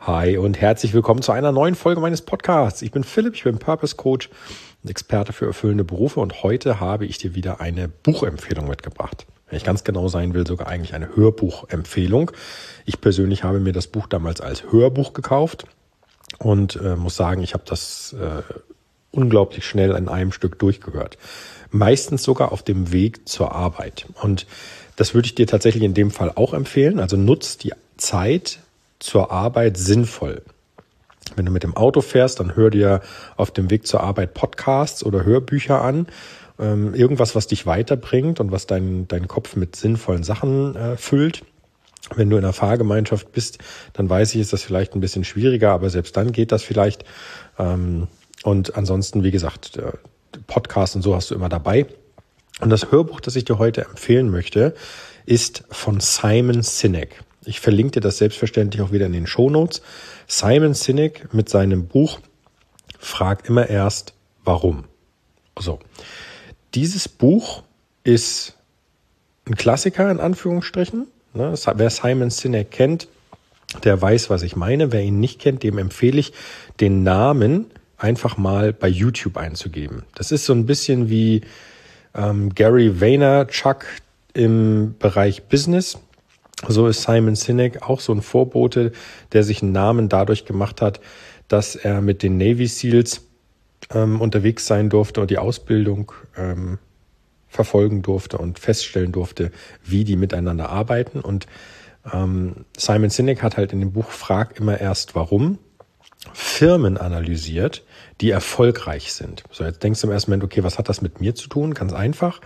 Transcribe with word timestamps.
Hi 0.00 0.38
und 0.38 0.60
herzlich 0.60 0.94
willkommen 0.94 1.22
zu 1.22 1.32
einer 1.32 1.50
neuen 1.50 1.74
Folge 1.74 2.00
meines 2.00 2.22
Podcasts. 2.22 2.82
Ich 2.82 2.92
bin 2.92 3.02
Philipp, 3.02 3.34
ich 3.34 3.42
bin 3.42 3.58
Purpose 3.58 3.96
Coach 3.96 4.30
und 4.82 4.90
Experte 4.90 5.32
für 5.32 5.46
erfüllende 5.46 5.82
Berufe 5.82 6.20
und 6.20 6.44
heute 6.44 6.78
habe 6.78 7.04
ich 7.04 7.18
dir 7.18 7.34
wieder 7.34 7.60
eine 7.60 7.88
Buchempfehlung 7.88 8.68
mitgebracht. 8.68 9.26
Wenn 9.48 9.56
ich 9.56 9.64
ganz 9.64 9.82
genau 9.82 10.06
sein 10.06 10.34
will, 10.34 10.46
sogar 10.46 10.68
eigentlich 10.68 10.94
eine 10.94 11.16
Hörbuchempfehlung. 11.16 12.30
Ich 12.86 13.00
persönlich 13.00 13.42
habe 13.42 13.58
mir 13.58 13.72
das 13.72 13.88
Buch 13.88 14.06
damals 14.06 14.40
als 14.40 14.70
Hörbuch 14.70 15.14
gekauft 15.14 15.64
und 16.38 16.76
äh, 16.76 16.94
muss 16.94 17.16
sagen, 17.16 17.42
ich 17.42 17.54
habe 17.54 17.64
das 17.66 18.14
äh, 18.18 18.42
unglaublich 19.10 19.66
schnell 19.66 19.90
in 19.96 20.08
einem 20.08 20.30
Stück 20.30 20.60
durchgehört. 20.60 21.18
Meistens 21.70 22.22
sogar 22.22 22.52
auf 22.52 22.62
dem 22.62 22.92
Weg 22.92 23.28
zur 23.28 23.50
Arbeit. 23.52 24.06
Und 24.22 24.46
das 24.94 25.12
würde 25.14 25.26
ich 25.26 25.34
dir 25.34 25.48
tatsächlich 25.48 25.82
in 25.82 25.94
dem 25.94 26.12
Fall 26.12 26.30
auch 26.36 26.54
empfehlen. 26.54 27.00
Also 27.00 27.16
nutzt 27.16 27.64
die 27.64 27.72
Zeit 27.96 28.60
zur 28.98 29.30
Arbeit 29.30 29.76
sinnvoll. 29.76 30.42
Wenn 31.36 31.46
du 31.46 31.52
mit 31.52 31.62
dem 31.62 31.76
Auto 31.76 32.00
fährst, 32.00 32.40
dann 32.40 32.56
hör 32.56 32.70
dir 32.70 33.00
auf 33.36 33.50
dem 33.50 33.70
Weg 33.70 33.86
zur 33.86 34.00
Arbeit 34.00 34.34
Podcasts 34.34 35.04
oder 35.04 35.24
Hörbücher 35.24 35.82
an. 35.82 36.06
Ähm, 36.58 36.94
irgendwas, 36.94 37.34
was 37.34 37.46
dich 37.46 37.66
weiterbringt 37.66 38.40
und 38.40 38.50
was 38.50 38.66
deinen 38.66 39.06
dein 39.06 39.28
Kopf 39.28 39.54
mit 39.54 39.76
sinnvollen 39.76 40.24
Sachen 40.24 40.74
äh, 40.74 40.96
füllt. 40.96 41.44
Wenn 42.14 42.30
du 42.30 42.36
in 42.36 42.44
einer 42.44 42.52
Fahrgemeinschaft 42.52 43.32
bist, 43.32 43.58
dann 43.92 44.08
weiß 44.08 44.34
ich, 44.34 44.40
ist 44.40 44.52
das 44.52 44.62
vielleicht 44.62 44.94
ein 44.94 45.00
bisschen 45.00 45.24
schwieriger, 45.24 45.72
aber 45.72 45.90
selbst 45.90 46.16
dann 46.16 46.32
geht 46.32 46.52
das 46.52 46.62
vielleicht. 46.62 47.04
Ähm, 47.58 48.08
und 48.42 48.76
ansonsten, 48.76 49.22
wie 49.22 49.30
gesagt, 49.30 49.76
äh, 49.76 49.92
Podcast 50.46 50.96
und 50.96 51.02
so 51.02 51.14
hast 51.14 51.30
du 51.30 51.34
immer 51.34 51.48
dabei. 51.48 51.86
Und 52.60 52.70
das 52.70 52.90
Hörbuch, 52.90 53.20
das 53.20 53.36
ich 53.36 53.44
dir 53.44 53.58
heute 53.58 53.84
empfehlen 53.84 54.30
möchte, 54.30 54.74
ist 55.26 55.64
von 55.70 56.00
Simon 56.00 56.62
Sinek. 56.62 57.22
Ich 57.48 57.60
verlinke 57.60 57.92
dir 57.92 58.00
das 58.00 58.18
selbstverständlich 58.18 58.82
auch 58.82 58.92
wieder 58.92 59.06
in 59.06 59.14
den 59.14 59.26
Show 59.26 59.48
Notes. 59.48 59.80
Simon 60.26 60.74
Sinek 60.74 61.32
mit 61.32 61.48
seinem 61.48 61.86
Buch 61.86 62.20
Frag 62.98 63.48
immer 63.48 63.70
erst, 63.70 64.12
warum. 64.44 64.84
So. 65.58 65.78
Dieses 66.74 67.08
Buch 67.08 67.62
ist 68.04 68.54
ein 69.46 69.54
Klassiker 69.54 70.10
in 70.10 70.20
Anführungsstrichen. 70.20 71.06
Ne, 71.32 71.54
wer 71.74 71.90
Simon 71.90 72.28
Sinek 72.28 72.70
kennt, 72.70 73.08
der 73.82 74.00
weiß, 74.00 74.28
was 74.28 74.42
ich 74.42 74.54
meine. 74.54 74.92
Wer 74.92 75.02
ihn 75.02 75.18
nicht 75.18 75.40
kennt, 75.40 75.62
dem 75.62 75.78
empfehle 75.78 76.20
ich, 76.20 76.34
den 76.80 77.02
Namen 77.02 77.70
einfach 77.96 78.36
mal 78.36 78.74
bei 78.74 78.88
YouTube 78.88 79.38
einzugeben. 79.38 80.02
Das 80.14 80.32
ist 80.32 80.44
so 80.44 80.52
ein 80.52 80.66
bisschen 80.66 81.08
wie 81.08 81.40
ähm, 82.14 82.54
Gary 82.54 83.00
Vaynerchuk 83.00 83.86
im 84.34 84.96
Bereich 84.98 85.44
Business. 85.44 85.98
So 86.66 86.88
ist 86.88 87.02
Simon 87.02 87.36
Sinek 87.36 87.82
auch 87.82 88.00
so 88.00 88.12
ein 88.12 88.22
Vorbote, 88.22 88.92
der 89.32 89.44
sich 89.44 89.62
einen 89.62 89.72
Namen 89.72 90.08
dadurch 90.08 90.44
gemacht 90.44 90.82
hat, 90.82 91.00
dass 91.46 91.76
er 91.76 92.00
mit 92.00 92.22
den 92.22 92.36
Navy 92.36 92.66
SEALs 92.66 93.22
ähm, 93.94 94.20
unterwegs 94.20 94.66
sein 94.66 94.90
durfte 94.90 95.20
und 95.20 95.30
die 95.30 95.38
Ausbildung 95.38 96.12
ähm, 96.36 96.78
verfolgen 97.48 98.02
durfte 98.02 98.38
und 98.38 98.58
feststellen 98.58 99.12
durfte, 99.12 99.50
wie 99.84 100.04
die 100.04 100.16
miteinander 100.16 100.68
arbeiten. 100.68 101.20
Und 101.20 101.46
ähm, 102.12 102.64
Simon 102.76 103.10
Sinek 103.10 103.42
hat 103.42 103.56
halt 103.56 103.72
in 103.72 103.80
dem 103.80 103.92
Buch 103.92 104.10
Frag 104.10 104.58
immer 104.58 104.80
erst 104.80 105.14
warum 105.14 105.58
Firmen 106.32 106.98
analysiert, 106.98 107.84
die 108.20 108.30
erfolgreich 108.30 109.12
sind. 109.12 109.44
So, 109.50 109.64
jetzt 109.64 109.82
denkst 109.82 110.00
du 110.00 110.08
im 110.08 110.12
ersten 110.12 110.30
Moment, 110.30 110.44
okay, 110.44 110.64
was 110.64 110.76
hat 110.76 110.88
das 110.88 111.00
mit 111.00 111.20
mir 111.20 111.34
zu 111.34 111.48
tun? 111.48 111.74
Ganz 111.74 111.92
einfach. 111.92 112.40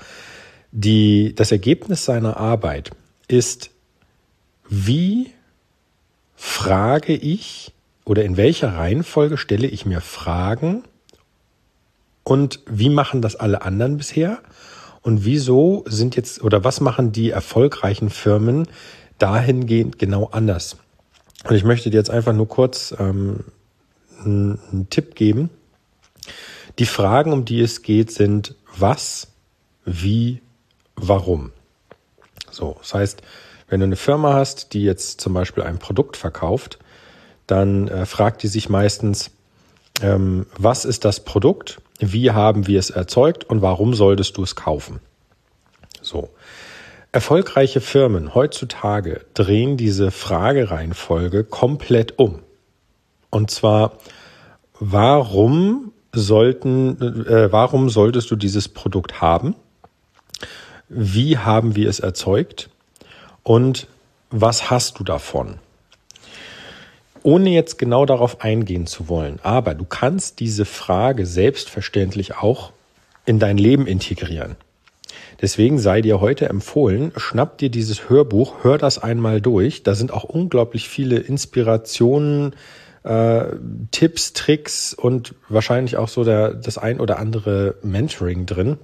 Die, 0.70 1.34
das 1.34 1.52
Ergebnis 1.52 2.05
seiner 2.05 2.36
Arbeit 2.36 2.90
ist 3.28 3.70
wie 4.74 5.30
frage 6.34 7.12
ich 7.12 7.74
oder 8.06 8.24
in 8.24 8.38
welcher 8.38 8.74
Reihenfolge 8.74 9.36
stelle 9.36 9.66
ich 9.66 9.84
mir 9.84 10.00
Fragen 10.00 10.82
und 12.24 12.60
wie 12.64 12.88
machen 12.88 13.20
das 13.20 13.36
alle 13.36 13.60
anderen 13.60 13.98
bisher 13.98 14.38
und 15.02 15.27
wieso 15.27 15.84
sind 15.86 16.16
jetzt 16.16 16.42
oder 16.42 16.64
was 16.64 16.80
machen 16.80 17.12
die 17.12 17.28
erfolgreichen 17.28 18.08
Firmen 18.08 18.66
dahingehend 19.18 19.98
genau 19.98 20.30
anders? 20.32 20.78
Und 21.44 21.55
ich 21.55 21.64
möchte 21.64 21.90
dir 21.90 21.98
jetzt 21.98 22.11
einfach 22.11 22.32
nur 22.32 22.48
kurz 22.48 22.94
ähm, 22.98 23.44
einen, 24.24 24.86
Tipp 24.88 25.16
geben. 25.16 25.50
Die 26.78 26.86
Fragen, 26.86 27.34
um 27.34 27.44
die 27.44 27.61
es 27.61 27.82
geht, 27.82 28.11
sind 28.11 28.55
was, 28.74 29.28
wie, 29.84 30.40
warum. 30.96 31.52
So, 32.50 32.77
das 32.78 32.94
heißt, 32.94 33.22
wenn 33.72 33.80
du 33.80 33.86
eine 33.86 33.96
Firma 33.96 34.34
hast, 34.34 34.74
die 34.74 34.83
jetzt 34.83 35.22
zum 35.22 35.33
Beispiel 35.33 35.62
ein 35.62 35.78
Produkt 35.78 36.18
verkauft, 36.18 36.78
dann 37.46 37.88
äh, 37.88 38.05
fragt 38.05 38.42
die 38.42 38.48
sich 38.48 38.68
meistens, 38.68 39.30
ähm, 40.02 40.44
was 40.58 40.84
ist 40.84 41.06
das 41.06 41.20
Produkt, 41.20 41.80
wie 41.98 42.32
haben 42.32 42.66
wir 42.66 42.78
es 42.78 42.90
erzeugt 42.90 43.44
und 43.44 43.62
warum 43.62 43.94
solltest 43.94 44.36
du 44.36 44.42
es 44.42 44.56
kaufen? 44.56 45.00
So. 46.02 46.28
Erfolgreiche 47.12 47.80
Firmen 47.80 48.34
heutzutage 48.34 49.24
drehen 49.32 49.78
diese 49.78 50.11
Fragereihenfolge 50.11 51.42
komplett 51.42 52.18
um. 52.18 52.40
Und 53.30 53.50
zwar, 53.50 53.96
warum 54.80 55.92
sollten, 56.14 57.27
äh, 57.27 57.50
warum 57.50 57.88
solltest 57.88 58.30
du 58.30 58.36
dieses 58.36 58.68
Produkt 58.68 59.22
haben? 59.22 59.55
Wie 60.90 61.38
haben 61.38 61.74
wir 61.74 61.88
es 61.88 62.00
erzeugt? 62.00 62.68
Und 63.42 63.89
was 64.30 64.70
hast 64.70 64.98
du 64.98 65.05
davon? 65.05 65.58
Ohne 67.23 67.51
jetzt 67.51 67.79
genau 67.79 68.05
darauf 68.05 68.41
eingehen 68.41 68.86
zu 68.86 69.08
wollen, 69.08 69.39
aber 69.42 69.75
du 69.75 69.85
kannst 69.85 70.41
diese 70.41 70.64
Frage 70.64 71.27
selbstverständlich 71.27 72.36
auch 72.36 72.73
in 73.25 73.39
dein 73.39 73.58
Leben 73.58 73.86
integrieren. 73.86 74.57
Deswegen 75.41 75.79
sei 75.79 76.03
dir 76.03 76.20
heute 76.20 76.48
empfohlen, 76.48 77.13
schnapp 77.17 77.58
dir 77.58 77.69
dieses 77.69 78.08
Hörbuch, 78.08 78.63
hör 78.63 78.79
das 78.79 78.98
einmal 78.98 79.41
durch. 79.41 79.83
Da 79.83 79.95
sind 79.95 80.13
auch 80.13 80.24
unglaublich 80.24 80.89
viele 80.89 81.19
Inspirationen, 81.19 82.55
äh, 83.03 83.45
Tipps, 83.91 84.33
Tricks 84.33 84.95
und 84.95 85.35
wahrscheinlich 85.48 85.97
auch 85.97 86.09
so 86.09 86.24
der, 86.24 86.55
das 86.55 86.79
ein 86.79 87.01
oder 87.01 87.19
andere 87.19 87.74
Mentoring 87.83 88.47
drin 88.47 88.79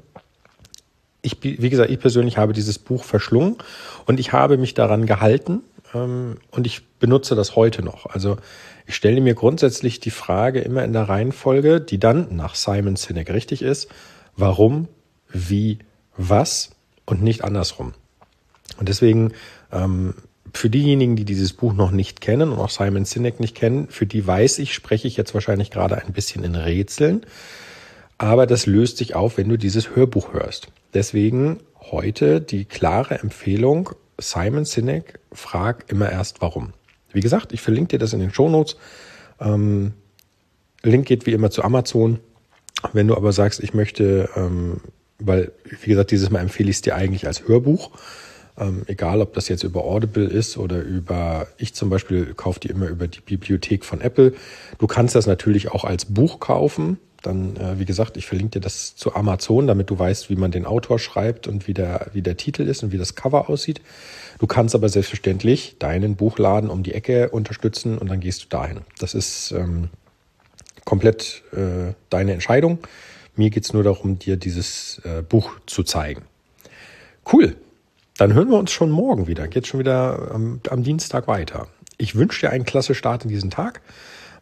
ich, 1.23 1.37
wie 1.43 1.71
gesagt, 1.71 1.91
ich 1.91 1.99
persönlich 1.99 2.39
habe 2.39 2.53
dieses 2.53 2.79
Buch 2.79 3.05
verschlungen 3.05 3.57
und 4.07 4.21
ich 4.21 4.33
habe 4.33 4.57
mich 4.57 4.75
daran 4.75 5.07
gehalten 5.07 5.63
ähm, 5.95 6.37
und 6.51 6.67
ich 6.67 6.87
benutze 7.01 7.35
das 7.35 7.57
heute 7.57 7.83
noch. 7.83 8.07
Also 8.07 8.37
ich 8.87 8.95
stelle 8.95 9.21
mir 9.21 9.35
grundsätzlich 9.35 10.01
die 10.01 10.11
Frage 10.11 10.61
immer 10.61 10.85
in 10.85 10.93
der 10.93 11.09
Reihenfolge, 11.09 11.81
die 11.81 11.99
dann 11.99 12.35
nach 12.35 12.55
Simon 12.55 12.97
Sinek 12.97 13.31
richtig 13.31 13.63
ist, 13.63 13.89
warum, 14.37 14.89
wie, 15.29 15.79
was 16.17 16.71
und 17.05 17.23
nicht 17.23 17.45
andersrum. 17.45 17.95
Und 18.79 18.89
deswegen 18.89 19.33
ähm, 19.73 20.15
für 20.55 20.71
diejenigen, 20.71 21.17
die 21.17 21.25
dieses 21.25 21.53
Buch 21.53 21.75
noch 21.75 21.91
nicht 21.91 22.21
kennen 22.21 22.53
und 22.53 22.59
auch 22.59 22.71
Simon 22.71 23.05
Sinek 23.05 23.41
nicht 23.41 23.55
kennen, 23.55 23.89
für 23.89 24.07
die 24.07 24.27
weiß 24.27 24.59
ich, 24.61 24.73
spreche 24.73 25.09
ich 25.09 25.17
jetzt 25.17 25.35
wahrscheinlich 25.35 25.71
gerade 25.71 25.99
ein 25.99 26.13
bisschen 26.13 26.45
in 26.45 26.55
Rätseln. 26.55 27.27
Aber 28.17 28.47
das 28.47 28.67
löst 28.67 28.99
sich 28.99 29.15
auf, 29.15 29.37
wenn 29.37 29.49
du 29.49 29.57
dieses 29.57 29.95
Hörbuch 29.95 30.33
hörst. 30.33 30.69
Deswegen 30.95 31.61
heute 31.81 32.41
die 32.41 32.65
klare 32.65 33.19
Empfehlung, 33.19 33.91
Simon 34.19 34.65
Sinek, 34.65 35.21
frag 35.33 35.91
immer 35.91 36.11
erst 36.11 36.41
warum. 36.41 36.73
Wie 37.13 37.21
gesagt, 37.21 37.53
ich 37.53 37.61
verlinke 37.61 37.91
dir 37.91 37.99
das 37.99 38.13
in 38.13 38.21
den 38.21 38.33
Shownotes. 38.33 38.77
Ähm, 39.41 39.93
Link 40.83 41.07
geht 41.07 41.27
wie 41.27 41.33
immer 41.33 41.51
zu 41.51 41.63
Amazon. 41.63 42.21
Wenn 42.93 43.09
du 43.09 43.17
aber 43.17 43.33
sagst, 43.33 43.61
ich 43.61 43.75
möchte, 43.75 44.29
ähm, 44.37 44.81
weil, 45.19 45.53
wie 45.83 45.91
gesagt, 45.91 46.11
dieses 46.11 46.31
Mal 46.31 46.41
empfehle 46.41 46.71
ich 46.71 46.77
es 46.77 46.83
dir 46.83 46.95
eigentlich 46.95 47.27
als 47.27 47.47
Hörbuch. 47.49 47.91
Ähm, 48.57 48.83
egal, 48.87 49.21
ob 49.21 49.35
das 49.35 49.49
jetzt 49.49 49.63
über 49.63 49.85
Audible 49.85 50.27
ist 50.27 50.57
oder 50.57 50.81
über, 50.81 51.47
ich 51.59 51.75
zum 51.75 51.91
Beispiel 51.91 52.35
kaufe 52.35 52.61
die 52.61 52.69
immer 52.69 52.89
über 52.89 53.09
die 53.09 53.21
Bibliothek 53.21 53.85
von 53.85 54.01
Apple. 54.01 54.33
Du 54.79 54.87
kannst 54.87 55.15
das 55.15 55.27
natürlich 55.27 55.71
auch 55.71 55.85
als 55.85 56.07
Buch 56.07 56.41
kaufen 56.41 56.99
dann, 57.23 57.57
äh, 57.57 57.79
wie 57.79 57.85
gesagt, 57.85 58.17
ich 58.17 58.27
verlinke 58.27 58.59
dir 58.59 58.61
das 58.61 58.95
zu 58.95 59.15
Amazon, 59.15 59.67
damit 59.67 59.91
du 59.91 59.99
weißt, 59.99 60.31
wie 60.31 60.37
man 60.37 60.51
den 60.51 60.65
Autor 60.65 60.99
schreibt 60.99 61.49
und 61.49 61.67
wie 61.67 61.75
der, 61.75 62.09
wie 62.13 62.23
der 62.23 62.37
Titel 62.37 62.63
ist 62.63 62.83
und 62.83 62.93
wie 62.93 62.99
das 62.99 63.15
Cover 63.15 63.51
aussieht. 63.51 63.81
Du 64.39 64.47
kannst 64.47 64.75
aber 64.75 64.89
selbstverständlich 64.89 65.77
deinen 65.79 66.17
Buchladen 66.17 66.71
um 66.71 66.83
die 66.83 66.95
Ecke 66.95 67.31
unterstützen 67.31 67.99
und 67.99 68.09
dann 68.09 68.21
gehst 68.21 68.45
du 68.45 68.49
dahin. 68.49 68.81
Das 68.99 69.15
ist 69.15 69.51
ähm, 69.53 69.89
komplett 70.85 71.43
äh, 71.53 71.95
deine 72.09 72.33
Entscheidung. 72.33 72.79
Mir 73.35 73.51
geht's 73.51 73.73
nur 73.73 73.83
darum, 73.83 74.19
dir 74.19 74.37
dieses 74.37 75.01
äh, 75.05 75.23
Buch 75.23 75.53
zu 75.67 75.83
zeigen. 75.83 76.23
Cool. 77.31 77.57
Dann 78.17 78.35
hören 78.35 78.49
wir 78.51 78.59
uns 78.59 78.73
schon 78.73 78.91
morgen 78.91 79.27
wieder. 79.27 79.47
Geht 79.49 79.67
schon 79.67 79.81
wieder 79.81 80.33
am, 80.33 80.61
am 80.69 80.83
Dienstag 80.83 81.29
weiter. 81.29 81.69
Ich 81.99 82.15
wünsche 82.15 82.47
dir 82.47 82.51
einen 82.51 82.65
klasse 82.65 82.95
Start 82.95 83.25
in 83.25 83.29
diesen 83.29 83.51
Tag 83.51 83.81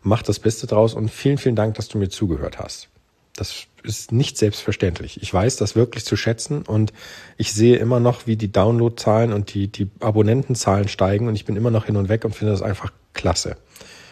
mach 0.06 0.22
das 0.22 0.38
Beste 0.38 0.66
draus 0.66 0.94
und 0.94 1.10
vielen, 1.10 1.36
vielen 1.36 1.56
Dank, 1.56 1.74
dass 1.74 1.88
du 1.88 1.98
mir 1.98 2.08
zugehört 2.08 2.58
hast. 2.58 2.88
Das 3.34 3.66
ist 3.82 4.12
nicht 4.12 4.38
selbstverständlich. 4.38 5.20
Ich 5.20 5.32
weiß 5.32 5.56
das 5.56 5.76
wirklich 5.76 6.04
zu 6.04 6.16
schätzen 6.16 6.62
und 6.62 6.92
ich 7.36 7.52
sehe 7.52 7.76
immer 7.76 8.00
noch, 8.00 8.26
wie 8.26 8.36
die 8.36 8.50
Downloadzahlen 8.50 9.32
und 9.32 9.52
die, 9.52 9.68
die 9.68 9.90
Abonnentenzahlen 10.00 10.88
steigen 10.88 11.28
und 11.28 11.34
ich 11.34 11.44
bin 11.44 11.56
immer 11.56 11.70
noch 11.70 11.84
hin 11.84 11.96
und 11.96 12.08
weg 12.08 12.24
und 12.24 12.34
finde 12.34 12.52
das 12.52 12.62
einfach 12.62 12.92
klasse. 13.12 13.56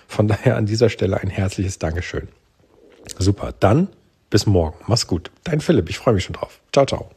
Von 0.07 0.29
daher 0.29 0.57
an 0.57 0.67
dieser 0.67 0.91
Stelle 0.91 1.21
ein 1.21 1.31
herzliches 1.31 1.79
Dankeschön. 1.79 2.29
Super, 3.19 3.55
dann 3.59 3.89
bis 4.29 4.47
morgen. 4.47 4.77
Mach's 4.87 5.07
gut. 5.07 5.31
Dein 5.45 5.61
Philipp, 5.61 5.89
ich 5.89 5.99
freue 5.99 6.15
mich 6.15 6.25
schon 6.25 6.35
drauf. 6.35 6.61
Ciao, 6.73 6.85
ciao. 6.85 7.14